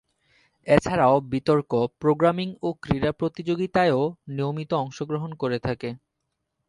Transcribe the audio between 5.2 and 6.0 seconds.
করে থাকে।